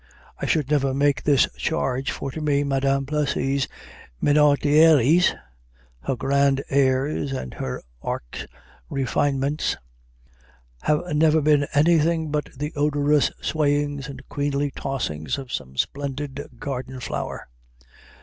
[0.39, 3.67] I should never make this charge, for, to me, Madame Plessy's
[4.19, 5.35] minauderies,
[6.01, 8.47] her grand airs and her arch
[8.89, 9.77] refinements,
[10.81, 16.99] have never been anything but the odorous swayings and queenly tossings of some splendid garden
[16.99, 17.45] flower.